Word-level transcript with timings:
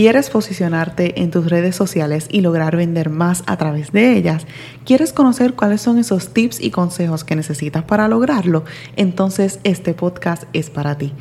¿Quieres 0.00 0.30
posicionarte 0.30 1.22
en 1.22 1.32
tus 1.32 1.50
redes 1.50 1.74
sociales 1.74 2.28
y 2.30 2.40
lograr 2.40 2.76
vender 2.76 3.10
más 3.10 3.42
a 3.46 3.56
través 3.56 3.90
de 3.90 4.16
ellas? 4.16 4.46
¿Quieres 4.84 5.12
conocer 5.12 5.54
cuáles 5.54 5.80
son 5.80 5.98
esos 5.98 6.32
tips 6.32 6.60
y 6.60 6.70
consejos 6.70 7.24
que 7.24 7.34
necesitas 7.34 7.82
para 7.82 8.06
lograrlo? 8.06 8.62
Entonces 8.94 9.58
este 9.64 9.94
podcast 9.94 10.44
es 10.52 10.70
para 10.70 10.96
ti. 10.96 11.14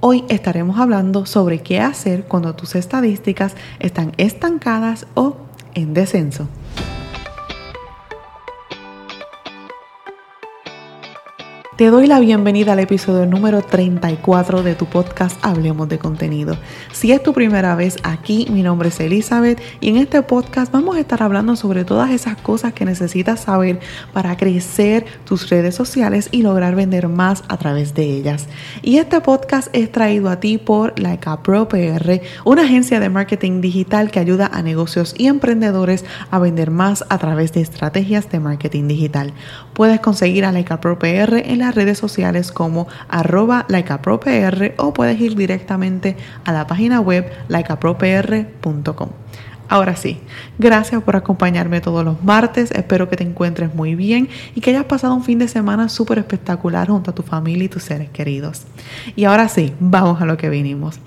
Hoy 0.00 0.24
estaremos 0.28 0.80
hablando 0.80 1.26
sobre 1.26 1.60
qué 1.60 1.78
hacer 1.78 2.24
cuando 2.24 2.56
tus 2.56 2.74
estadísticas 2.74 3.54
están 3.78 4.10
estancadas 4.16 5.06
o 5.14 5.36
en 5.74 5.94
descenso. 5.94 6.48
Te 11.76 11.90
doy 11.90 12.06
la 12.06 12.20
bienvenida 12.20 12.74
al 12.74 12.78
episodio 12.78 13.26
número 13.26 13.60
34 13.60 14.62
de 14.62 14.76
tu 14.76 14.86
podcast 14.86 15.36
Hablemos 15.44 15.88
de 15.88 15.98
contenido. 15.98 16.56
Si 16.92 17.10
es 17.10 17.20
tu 17.20 17.32
primera 17.32 17.74
vez 17.74 17.96
aquí, 18.04 18.46
mi 18.48 18.62
nombre 18.62 18.90
es 18.90 19.00
Elizabeth 19.00 19.60
y 19.80 19.88
en 19.88 19.96
este 19.96 20.22
podcast 20.22 20.70
vamos 20.70 20.94
a 20.94 21.00
estar 21.00 21.20
hablando 21.20 21.56
sobre 21.56 21.84
todas 21.84 22.12
esas 22.12 22.36
cosas 22.36 22.74
que 22.74 22.84
necesitas 22.84 23.40
saber 23.40 23.80
para 24.12 24.36
crecer 24.36 25.04
tus 25.24 25.50
redes 25.50 25.74
sociales 25.74 26.28
y 26.30 26.42
lograr 26.42 26.76
vender 26.76 27.08
más 27.08 27.42
a 27.48 27.56
través 27.56 27.92
de 27.92 28.04
ellas. 28.04 28.46
Y 28.82 28.98
este 28.98 29.20
podcast 29.20 29.66
es 29.72 29.90
traído 29.90 30.30
a 30.30 30.38
ti 30.38 30.58
por 30.58 30.96
Laika 31.00 31.42
Pro 31.42 31.66
PR, 31.66 32.20
una 32.44 32.62
agencia 32.62 33.00
de 33.00 33.08
marketing 33.08 33.60
digital 33.60 34.12
que 34.12 34.20
ayuda 34.20 34.48
a 34.52 34.62
negocios 34.62 35.12
y 35.18 35.26
emprendedores 35.26 36.04
a 36.30 36.38
vender 36.38 36.70
más 36.70 37.04
a 37.08 37.18
través 37.18 37.52
de 37.52 37.62
estrategias 37.62 38.30
de 38.30 38.38
marketing 38.38 38.86
digital. 38.86 39.32
Puedes 39.72 39.98
conseguir 39.98 40.44
a 40.44 40.52
PR 40.52 41.38
en 41.38 41.63
redes 41.72 41.98
sociales 41.98 42.50
como 42.50 42.88
arroba 43.08 43.64
likeapropr 43.68 44.74
o 44.78 44.92
puedes 44.92 45.20
ir 45.20 45.36
directamente 45.36 46.16
a 46.44 46.52
la 46.52 46.66
página 46.66 47.00
web 47.00 47.30
likeapropr.com. 47.48 49.10
Ahora 49.68 49.96
sí, 49.96 50.20
gracias 50.58 51.02
por 51.02 51.16
acompañarme 51.16 51.80
todos 51.80 52.04
los 52.04 52.22
martes, 52.22 52.70
espero 52.72 53.08
que 53.08 53.16
te 53.16 53.24
encuentres 53.24 53.74
muy 53.74 53.94
bien 53.94 54.28
y 54.54 54.60
que 54.60 54.70
hayas 54.70 54.84
pasado 54.84 55.14
un 55.14 55.24
fin 55.24 55.38
de 55.38 55.48
semana 55.48 55.88
súper 55.88 56.18
espectacular 56.18 56.88
junto 56.88 57.10
a 57.10 57.14
tu 57.14 57.22
familia 57.22 57.64
y 57.64 57.68
tus 57.68 57.84
seres 57.84 58.10
queridos. 58.10 58.64
Y 59.16 59.24
ahora 59.24 59.48
sí, 59.48 59.72
vamos 59.80 60.20
a 60.20 60.26
lo 60.26 60.36
que 60.36 60.50
vinimos. 60.50 61.00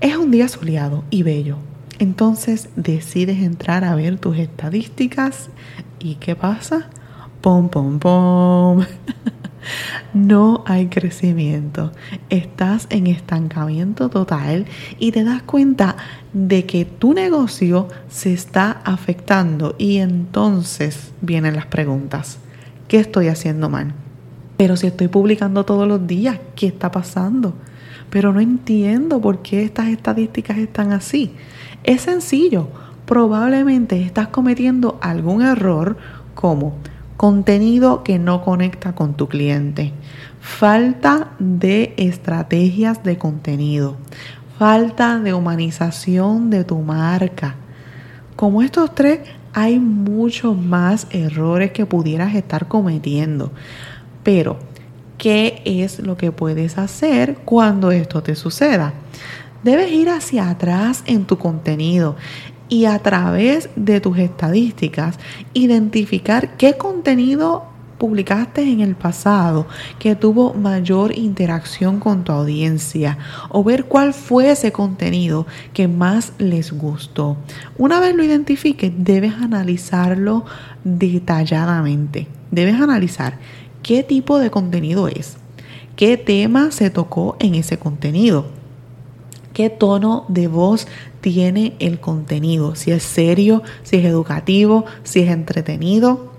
Es 0.00 0.16
un 0.16 0.30
día 0.30 0.48
soleado 0.48 1.04
y 1.08 1.22
bello, 1.22 1.56
entonces 1.98 2.68
decides 2.76 3.38
entrar 3.38 3.84
a 3.84 3.94
ver 3.94 4.18
tus 4.18 4.36
estadísticas 4.36 5.48
y 5.98 6.16
¿qué 6.16 6.36
pasa? 6.36 6.90
¡Pum, 7.40 7.68
pum, 7.68 7.98
pum! 7.98 8.84
No 10.14 10.64
hay 10.66 10.86
crecimiento. 10.86 11.92
Estás 12.30 12.86
en 12.90 13.06
estancamiento 13.06 14.08
total 14.08 14.66
y 14.98 15.12
te 15.12 15.24
das 15.24 15.42
cuenta 15.42 15.96
de 16.32 16.66
que 16.66 16.84
tu 16.84 17.14
negocio 17.14 17.88
se 18.08 18.32
está 18.32 18.80
afectando 18.84 19.74
y 19.78 19.98
entonces 19.98 21.12
vienen 21.20 21.56
las 21.56 21.66
preguntas. 21.66 22.38
¿Qué 22.88 22.98
estoy 22.98 23.28
haciendo 23.28 23.68
mal? 23.68 23.94
Pero 24.56 24.76
si 24.76 24.86
estoy 24.86 25.08
publicando 25.08 25.64
todos 25.64 25.88
los 25.88 26.06
días, 26.06 26.38
¿qué 26.54 26.66
está 26.66 26.90
pasando? 26.90 27.54
Pero 28.10 28.32
no 28.32 28.40
entiendo 28.40 29.20
por 29.20 29.42
qué 29.42 29.64
estas 29.64 29.88
estadísticas 29.88 30.58
están 30.58 30.92
así. 30.92 31.32
Es 31.84 32.02
sencillo. 32.02 32.68
Probablemente 33.06 34.00
estás 34.00 34.28
cometiendo 34.28 34.98
algún 35.00 35.42
error 35.42 35.96
como 36.34 36.76
Contenido 37.22 38.02
que 38.02 38.18
no 38.18 38.42
conecta 38.42 38.96
con 38.96 39.14
tu 39.14 39.28
cliente. 39.28 39.92
Falta 40.40 41.30
de 41.38 41.94
estrategias 41.96 43.04
de 43.04 43.16
contenido. 43.16 43.96
Falta 44.58 45.20
de 45.20 45.32
humanización 45.32 46.50
de 46.50 46.64
tu 46.64 46.78
marca. 46.78 47.54
Como 48.34 48.60
estos 48.60 48.92
tres, 48.96 49.20
hay 49.52 49.78
muchos 49.78 50.58
más 50.58 51.06
errores 51.10 51.70
que 51.70 51.86
pudieras 51.86 52.34
estar 52.34 52.66
cometiendo. 52.66 53.52
Pero, 54.24 54.58
¿qué 55.16 55.62
es 55.64 56.00
lo 56.00 56.16
que 56.16 56.32
puedes 56.32 56.76
hacer 56.76 57.36
cuando 57.44 57.92
esto 57.92 58.24
te 58.24 58.34
suceda? 58.34 58.94
Debes 59.62 59.92
ir 59.92 60.10
hacia 60.10 60.50
atrás 60.50 61.04
en 61.06 61.24
tu 61.24 61.38
contenido 61.38 62.16
y 62.72 62.86
a 62.86 62.98
través 63.00 63.68
de 63.76 64.00
tus 64.00 64.16
estadísticas 64.16 65.18
identificar 65.52 66.56
qué 66.56 66.78
contenido 66.78 67.66
publicaste 67.98 68.62
en 68.62 68.80
el 68.80 68.94
pasado 68.94 69.66
que 69.98 70.16
tuvo 70.16 70.54
mayor 70.54 71.14
interacción 71.18 72.00
con 72.00 72.24
tu 72.24 72.32
audiencia 72.32 73.18
o 73.50 73.62
ver 73.62 73.84
cuál 73.84 74.14
fue 74.14 74.50
ese 74.50 74.72
contenido 74.72 75.46
que 75.74 75.86
más 75.86 76.32
les 76.38 76.72
gustó. 76.72 77.36
Una 77.76 78.00
vez 78.00 78.16
lo 78.16 78.24
identifiques, 78.24 78.90
debes 78.96 79.34
analizarlo 79.34 80.46
detalladamente. 80.82 82.26
Debes 82.50 82.80
analizar 82.80 83.36
qué 83.82 84.02
tipo 84.02 84.38
de 84.38 84.50
contenido 84.50 85.08
es, 85.08 85.36
qué 85.94 86.16
tema 86.16 86.70
se 86.70 86.88
tocó 86.88 87.36
en 87.38 87.54
ese 87.54 87.78
contenido, 87.78 88.46
qué 89.52 89.70
tono 89.70 90.24
de 90.28 90.48
voz 90.48 90.86
tiene 91.20 91.74
el 91.78 92.00
contenido, 92.00 92.74
si 92.74 92.90
es 92.90 93.02
serio, 93.02 93.62
si 93.82 93.96
es 93.96 94.04
educativo, 94.04 94.84
si 95.04 95.20
es 95.20 95.30
entretenido. 95.30 96.32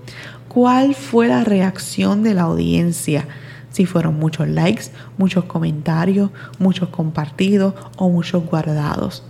¿Cuál 0.48 0.94
fue 0.94 1.28
la 1.28 1.42
reacción 1.42 2.22
de 2.22 2.34
la 2.34 2.42
audiencia? 2.42 3.26
Si 3.70 3.86
fueron 3.86 4.18
muchos 4.18 4.46
likes, 4.46 4.84
muchos 5.18 5.44
comentarios, 5.46 6.30
muchos 6.58 6.90
compartidos 6.90 7.74
o 7.96 8.08
muchos 8.08 8.46
guardados. 8.46 9.24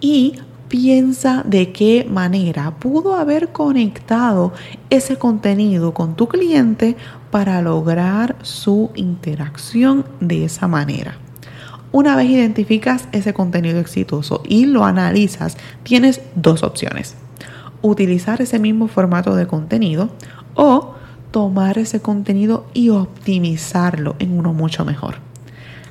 Y 0.00 0.34
piensa 0.68 1.42
de 1.46 1.72
qué 1.72 2.06
manera 2.10 2.78
pudo 2.78 3.14
haber 3.14 3.52
conectado 3.52 4.52
ese 4.90 5.16
contenido 5.16 5.94
con 5.94 6.16
tu 6.16 6.28
cliente 6.28 6.96
para 7.30 7.62
lograr 7.62 8.36
su 8.42 8.90
interacción 8.94 10.04
de 10.20 10.44
esa 10.44 10.68
manera. 10.68 11.18
Una 11.92 12.16
vez 12.16 12.30
identificas 12.30 13.06
ese 13.12 13.34
contenido 13.34 13.78
exitoso 13.78 14.42
y 14.48 14.64
lo 14.64 14.86
analizas, 14.86 15.58
tienes 15.82 16.22
dos 16.34 16.62
opciones. 16.62 17.16
Utilizar 17.82 18.40
ese 18.40 18.58
mismo 18.58 18.88
formato 18.88 19.36
de 19.36 19.46
contenido 19.46 20.08
o 20.54 20.94
tomar 21.32 21.76
ese 21.76 22.00
contenido 22.00 22.66
y 22.72 22.88
optimizarlo 22.88 24.16
en 24.20 24.38
uno 24.38 24.54
mucho 24.54 24.86
mejor. 24.86 25.16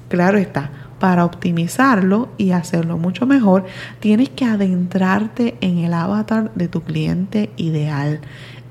Claro 0.08 0.40
está, 0.40 0.72
para 1.00 1.24
optimizarlo 1.24 2.30
y 2.38 2.52
hacerlo 2.52 2.98
mucho 2.98 3.28
mejor, 3.28 3.66
tienes 4.00 4.30
que 4.30 4.46
adentrarte 4.46 5.56
en 5.62 5.80
el 5.80 5.94
avatar 5.94 6.52
de 6.56 6.68
tu 6.68 6.82
cliente 6.82 7.52
ideal 7.58 8.22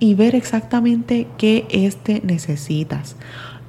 y 0.01 0.15
ver 0.15 0.35
exactamente 0.35 1.29
qué 1.39 1.67
este 1.71 2.23
necesitas. 2.25 3.15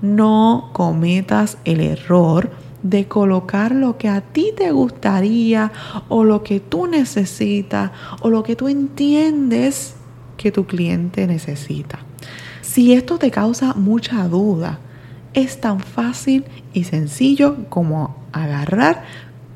No 0.02 0.72
cometas 0.74 1.60
el 1.64 1.80
error 1.80 2.50
de 2.84 3.08
colocar 3.08 3.74
lo 3.74 3.98
que 3.98 4.10
a 4.10 4.22
ti 4.22 4.52
te 4.56 4.72
gustaría 4.72 5.72
o 6.10 6.24
lo 6.24 6.44
que 6.44 6.60
tú 6.60 6.88
necesitas 6.88 7.92
o 8.22 8.30
lo 8.30 8.44
que 8.44 8.56
tú 8.56 8.68
entiendes 8.68 9.96
que 10.38 10.52
tu 10.52 10.66
cliente 10.66 11.28
necesita. 11.28 12.00
Si 12.62 12.94
esto 12.94 13.18
te 13.18 13.32
causa 13.32 13.74
mucha 13.74 14.28
duda, 14.28 14.80
es 15.34 15.62
tan 15.62 15.80
fácil 15.80 16.46
y 16.74 16.84
sencillo 16.86 17.58
como 17.70 18.16
agarrar 18.32 19.04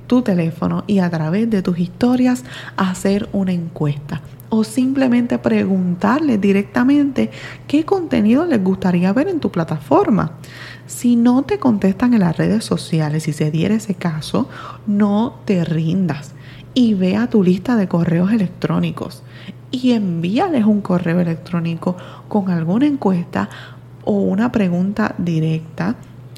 tu 0.08 0.22
teléfono 0.22 0.84
y 0.88 1.00
a 1.00 1.10
través 1.10 1.50
de 1.50 1.62
tus 1.62 1.80
historias 1.80 2.44
hacer 2.78 3.28
una 3.34 3.52
encuesta 3.52 4.22
o 4.50 4.64
simplemente 4.64 5.38
preguntarles 5.40 6.40
directamente 6.40 7.32
qué 7.68 7.84
contenido 7.84 8.46
les 8.46 8.64
gustaría 8.64 9.12
ver 9.12 9.28
en 9.28 9.40
tu 9.40 9.52
plataforma. 9.52 10.34
Si 10.88 11.16
no 11.16 11.44
te 11.44 11.58
contestan 11.58 12.14
en 12.14 12.20
las 12.20 12.38
redes 12.38 12.64
sociales, 12.64 13.28
y 13.28 13.34
se 13.34 13.52
diera 13.52 13.76
ese 13.76 13.96
caso, 13.96 14.48
no 14.86 15.40
te 15.46 15.66
rindas 15.66 16.34
y 16.76 16.94
ve 16.94 17.16
a 17.16 17.28
tu 17.28 17.42
lista 17.42 17.76
de 17.76 17.88
correos 17.88 18.32
electrónicos 18.32 19.24
y 19.72 19.94
envíales 19.94 20.66
un 20.66 20.82
correo 20.82 21.20
electrónico 21.20 21.96
con 22.28 22.50
alguna 22.50 22.86
encuesta 22.86 23.50
o 24.04 24.20
una 24.20 24.52
pregunta 24.52 25.16
directa 25.18 25.96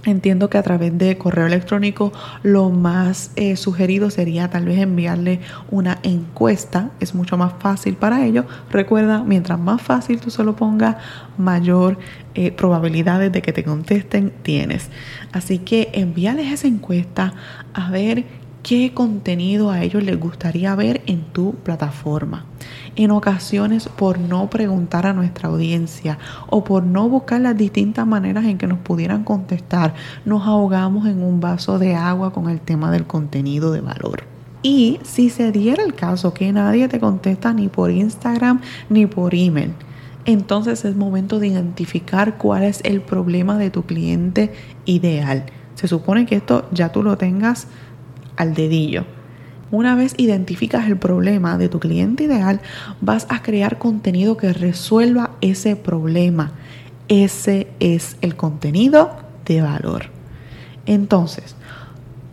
Entiendo 0.08 0.50
que 0.50 0.58
a 0.58 0.64
través 0.64 0.98
de 0.98 1.18
correo 1.18 1.48
electrónico 1.48 2.14
lo 2.42 2.70
más 2.70 3.32
eh, 3.36 3.58
sugerido 3.58 4.10
sería 4.10 4.50
tal 4.50 4.64
vez 4.64 4.80
enviarle 4.80 5.42
una 5.70 6.00
encuesta. 6.02 6.92
Es 7.02 7.14
mucho 7.14 7.38
más 7.38 7.52
fácil 7.60 7.98
para 7.98 8.26
ellos. 8.26 8.46
Recuerda, 8.72 9.26
mientras 9.26 9.60
más 9.60 9.82
fácil 9.82 10.22
tú 10.22 10.30
se 10.30 10.46
lo 10.46 10.56
pongas, 10.56 10.96
mayor 11.38 12.00
eh, 12.36 12.54
probabilidades 12.54 13.34
de 13.34 13.42
que 13.42 13.52
te 13.52 13.66
contesten 13.66 14.32
tienes. 14.44 14.88
Así 15.34 15.60
que 15.60 15.90
envíales 15.92 16.54
esa 16.54 16.68
encuesta 16.68 17.34
a 17.74 17.92
ver 17.92 18.24
qué 18.64 18.94
contenido 18.94 19.72
a 19.72 19.84
ellos 19.84 20.04
les 20.04 20.18
gustaría 20.18 20.74
ver 20.76 21.02
en 21.06 21.22
tu 21.34 21.56
plataforma. 21.56 22.46
En 23.00 23.12
ocasiones 23.12 23.90
por 23.90 24.18
no 24.18 24.50
preguntar 24.50 25.06
a 25.06 25.14
nuestra 25.14 25.50
audiencia 25.50 26.18
o 26.50 26.64
por 26.64 26.82
no 26.82 27.08
buscar 27.08 27.40
las 27.40 27.56
distintas 27.56 28.08
maneras 28.08 28.46
en 28.46 28.58
que 28.58 28.66
nos 28.66 28.80
pudieran 28.80 29.24
contestar, 29.24 29.94
nos 30.26 30.48
ahogamos 30.48 31.06
en 31.06 31.22
un 31.22 31.40
vaso 31.40 31.78
de 31.78 31.94
agua 31.94 32.34
con 32.34 32.50
el 32.50 32.60
tema 32.60 32.90
del 32.90 33.06
contenido 33.06 33.72
de 33.72 33.82
valor. 33.82 34.24
Y 34.64 35.00
si 35.04 35.30
se 35.30 35.52
diera 35.52 35.84
el 35.84 35.94
caso 35.94 36.34
que 36.34 36.52
nadie 36.52 36.88
te 36.88 37.00
contesta 37.00 37.54
ni 37.54 37.68
por 37.68 37.92
Instagram 37.92 38.62
ni 38.90 39.06
por 39.06 39.36
email, 39.36 39.74
entonces 40.26 40.84
es 40.84 40.96
momento 40.96 41.38
de 41.38 41.50
identificar 41.50 42.40
cuál 42.40 42.64
es 42.64 42.82
el 42.84 43.02
problema 43.02 43.60
de 43.60 43.70
tu 43.70 43.84
cliente 43.84 44.54
ideal. 44.86 45.46
Se 45.76 45.88
supone 45.88 46.26
que 46.26 46.38
esto 46.38 46.68
ya 46.72 46.92
tú 46.92 47.04
lo 47.04 47.16
tengas 47.16 47.68
al 48.38 48.56
dedillo. 48.56 49.06
Una 49.70 49.96
vez 49.96 50.14
identificas 50.18 50.88
el 50.88 50.98
problema 50.98 51.58
de 51.58 51.68
tu 51.68 51.80
cliente 51.80 52.24
ideal, 52.24 52.62
vas 53.02 53.28
a 53.30 53.42
crear 53.42 53.78
contenido 53.78 54.38
que 54.38 54.54
resuelva 54.54 55.32
ese 55.42 55.76
problema. 55.76 56.52
Ese 57.10 57.68
es 57.80 58.18
el 58.22 58.36
contenido 58.36 59.12
de 59.46 59.62
valor. 59.62 60.06
Entonces, 60.86 61.56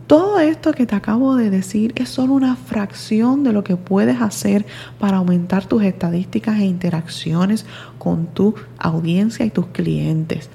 todo 0.06 0.38
esto 0.38 0.72
que 0.72 0.84
te 0.84 0.94
acabo 0.94 1.34
de 1.34 1.48
decir 1.48 1.92
es 1.96 2.10
solo 2.10 2.34
una 2.34 2.56
fracción 2.56 3.42
de 3.42 3.52
lo 3.52 3.64
que 3.64 3.76
puedes 3.76 4.20
hacer 4.20 4.66
para 4.98 5.16
aumentar 5.16 5.64
tus 5.64 5.82
estadísticas 5.82 6.58
e 6.58 6.66
interacciones 6.66 7.64
con 7.98 8.26
tu 8.26 8.54
audiencia 8.78 9.46
y 9.46 9.50
tus 9.50 9.68
clientes. 9.68 10.50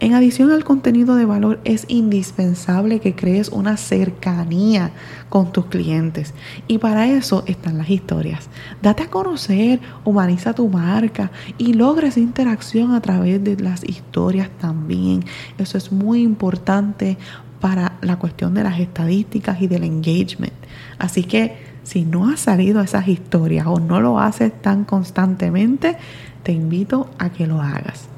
En 0.00 0.14
adición 0.14 0.50
al 0.50 0.64
contenido 0.64 1.16
de 1.16 1.26
valor, 1.26 1.60
es 1.64 1.84
indispensable 1.88 3.00
que 3.00 3.14
crees 3.14 3.50
una 3.50 3.76
cercanía 3.76 4.90
con 5.28 5.52
tus 5.52 5.66
clientes. 5.66 6.32
Y 6.66 6.78
para 6.78 7.06
eso 7.06 7.44
están 7.46 7.76
las 7.76 7.90
historias. 7.90 8.48
Date 8.80 9.02
a 9.02 9.10
conocer, 9.10 9.80
humaniza 10.04 10.54
tu 10.54 10.68
marca 10.68 11.30
y 11.58 11.74
logres 11.74 12.16
interacción 12.16 12.92
a 12.92 13.02
través 13.02 13.44
de 13.44 13.56
las 13.56 13.84
historias 13.84 14.48
también. 14.58 15.24
Eso 15.58 15.76
es 15.76 15.92
muy 15.92 16.22
importante 16.22 17.18
para 17.60 17.94
la 18.00 18.16
cuestión 18.16 18.54
de 18.54 18.64
las 18.64 18.78
estadísticas 18.78 19.60
y 19.60 19.66
del 19.66 19.84
engagement. 19.84 20.52
Así 20.98 21.24
que 21.24 21.74
si 21.82 22.04
no 22.04 22.28
has 22.28 22.40
salido 22.40 22.80
a 22.80 22.84
esas 22.84 23.08
historias 23.08 23.66
o 23.66 23.78
no 23.78 24.00
lo 24.00 24.18
haces 24.18 24.52
tan 24.62 24.84
constantemente, 24.84 25.96
te 26.42 26.52
invito 26.52 27.10
a 27.18 27.30
que 27.30 27.46
lo 27.46 27.60
hagas. 27.60 28.08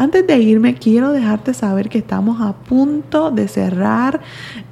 Antes 0.00 0.24
de 0.28 0.38
irme, 0.38 0.74
quiero 0.74 1.10
dejarte 1.10 1.52
saber 1.52 1.88
que 1.88 1.98
estamos 1.98 2.40
a 2.40 2.52
punto 2.52 3.32
de 3.32 3.48
cerrar 3.48 4.20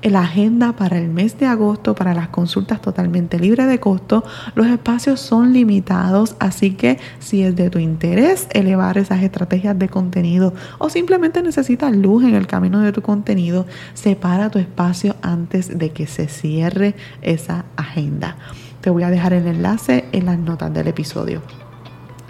la 0.01 0.21
agenda 0.21 0.75
para 0.75 0.99
el 0.99 1.09
mes 1.09 1.37
de 1.37 1.47
agosto 1.47 1.97
para 1.97 2.15
las 2.15 2.29
consultas 2.29 2.81
totalmente 2.81 3.37
libres 3.41 3.67
de 3.67 3.81
costo. 3.81 4.23
Los 4.55 4.69
espacios 4.69 5.19
son 5.19 5.53
limitados, 5.53 6.37
así 6.39 6.75
que 6.75 7.01
si 7.19 7.43
es 7.43 7.57
de 7.57 7.71
tu 7.71 7.81
interés 7.81 8.47
elevar 8.53 8.99
esas 8.99 9.21
estrategias 9.25 9.77
de 9.77 9.89
contenido 9.89 10.55
o 10.79 10.91
simplemente 10.91 11.43
necesitas 11.43 11.97
luz 11.97 12.23
en 12.23 12.37
el 12.37 12.47
camino 12.47 12.79
de 12.79 12.93
tu 12.93 13.03
contenido, 13.03 13.67
separa 13.95 14.49
tu 14.49 14.61
espacio 14.61 15.17
antes 15.23 15.77
de 15.77 15.91
que 15.91 16.07
se 16.07 16.29
cierre 16.29 16.95
esa 17.23 17.65
agenda. 17.75 18.37
Te 18.81 18.91
voy 18.91 19.03
a 19.03 19.11
dejar 19.11 19.33
el 19.33 19.49
enlace 19.49 20.05
en 20.13 20.27
las 20.27 20.39
notas 20.39 20.73
del 20.73 20.87
episodio. 20.87 21.66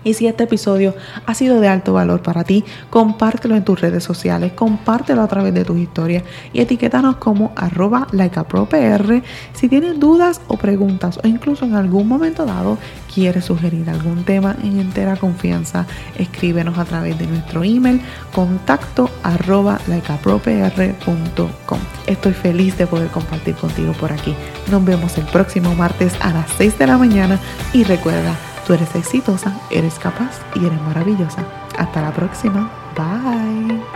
Y 0.06 0.14
si 0.14 0.28
este 0.28 0.44
episodio 0.44 0.94
ha 1.26 1.34
sido 1.34 1.58
de 1.58 1.66
alto 1.66 1.92
valor 1.92 2.22
para 2.22 2.44
ti, 2.44 2.64
compártelo 2.90 3.56
en 3.56 3.64
tus 3.64 3.80
redes 3.80 4.04
sociales, 4.04 4.52
compártelo 4.52 5.20
a 5.20 5.26
través 5.26 5.52
de 5.52 5.64
tus 5.64 5.76
historias 5.78 6.22
y 6.52 6.60
etiquétanos 6.60 7.16
como 7.16 7.50
arroba 7.56 8.06
likeapropr 8.12 9.24
si 9.52 9.68
tienes 9.68 9.98
dudas 9.98 10.40
o 10.46 10.58
preguntas 10.58 11.18
o 11.24 11.26
incluso 11.26 11.64
en 11.64 11.74
algún 11.74 12.06
momento 12.06 12.46
dado 12.46 12.78
quieres 13.12 13.46
sugerir 13.46 13.90
algún 13.90 14.22
tema 14.22 14.54
en 14.62 14.78
entera 14.78 15.16
confianza, 15.16 15.86
escríbenos 16.16 16.78
a 16.78 16.84
través 16.84 17.18
de 17.18 17.26
nuestro 17.26 17.64
email 17.64 18.00
contacto 18.32 19.10
arroba 19.24 19.80
likeapropr.com. 19.88 21.78
Estoy 22.06 22.32
feliz 22.32 22.78
de 22.78 22.86
poder 22.86 23.08
compartir 23.08 23.56
contigo 23.56 23.92
por 23.94 24.12
aquí. 24.12 24.36
Nos 24.70 24.84
vemos 24.84 25.18
el 25.18 25.24
próximo 25.24 25.74
martes 25.74 26.12
a 26.20 26.32
las 26.32 26.48
6 26.58 26.78
de 26.78 26.86
la 26.86 26.96
mañana 26.96 27.40
y 27.72 27.82
recuerda, 27.82 28.36
Tú 28.66 28.72
eres 28.72 28.94
exitosa, 28.96 29.56
eres 29.70 29.98
capaz 29.98 30.40
y 30.56 30.66
eres 30.66 30.80
maravillosa. 30.82 31.44
Hasta 31.78 32.02
la 32.02 32.12
próxima. 32.12 32.68
Bye. 32.96 33.95